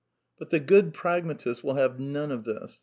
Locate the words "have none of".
1.75-2.43